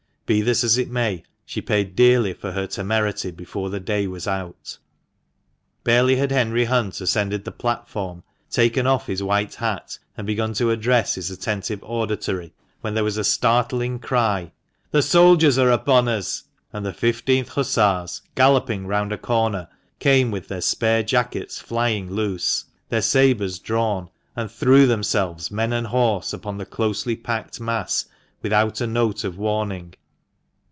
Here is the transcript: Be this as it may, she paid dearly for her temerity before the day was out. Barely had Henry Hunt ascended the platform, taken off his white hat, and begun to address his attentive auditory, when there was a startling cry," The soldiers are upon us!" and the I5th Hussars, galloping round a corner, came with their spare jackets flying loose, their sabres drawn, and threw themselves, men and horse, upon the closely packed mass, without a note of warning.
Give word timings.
Be 0.33 0.39
this 0.41 0.63
as 0.63 0.77
it 0.77 0.89
may, 0.89 1.23
she 1.45 1.59
paid 1.61 1.93
dearly 1.93 2.31
for 2.31 2.53
her 2.53 2.65
temerity 2.65 3.31
before 3.31 3.69
the 3.69 3.81
day 3.81 4.07
was 4.07 4.29
out. 4.29 4.77
Barely 5.83 6.15
had 6.15 6.31
Henry 6.31 6.63
Hunt 6.63 7.01
ascended 7.01 7.43
the 7.43 7.51
platform, 7.51 8.23
taken 8.49 8.87
off 8.87 9.07
his 9.07 9.21
white 9.21 9.55
hat, 9.55 9.99
and 10.15 10.25
begun 10.25 10.53
to 10.53 10.69
address 10.71 11.15
his 11.15 11.31
attentive 11.31 11.83
auditory, 11.83 12.53
when 12.79 12.93
there 12.93 13.03
was 13.03 13.17
a 13.17 13.25
startling 13.25 13.99
cry," 13.99 14.53
The 14.91 15.01
soldiers 15.01 15.57
are 15.57 15.69
upon 15.69 16.07
us!" 16.07 16.43
and 16.71 16.85
the 16.85 16.93
I5th 16.93 17.49
Hussars, 17.49 18.21
galloping 18.33 18.87
round 18.87 19.11
a 19.11 19.17
corner, 19.17 19.67
came 19.99 20.31
with 20.31 20.47
their 20.47 20.61
spare 20.61 21.03
jackets 21.03 21.59
flying 21.59 22.09
loose, 22.09 22.63
their 22.87 23.01
sabres 23.01 23.59
drawn, 23.59 24.09
and 24.33 24.49
threw 24.49 24.87
themselves, 24.87 25.51
men 25.51 25.73
and 25.73 25.87
horse, 25.87 26.31
upon 26.31 26.57
the 26.57 26.65
closely 26.65 27.17
packed 27.17 27.59
mass, 27.59 28.05
without 28.41 28.79
a 28.79 28.87
note 28.87 29.25
of 29.25 29.37
warning. 29.37 29.93